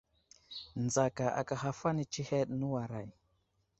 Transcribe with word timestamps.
Nzaka 0.85 1.25
aka 1.39 1.55
haf 1.63 1.79
ane 1.89 2.03
tsəheɗ, 2.11 2.49
nəwuray! 2.59 3.09